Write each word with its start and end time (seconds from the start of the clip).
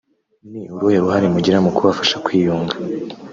Ni 0.51 0.61
uruhe 0.73 0.97
ruhare 1.03 1.27
mugira 1.35 1.57
mu 1.65 1.71
kubafasha 1.75 2.15
kwiyunga 2.25 2.75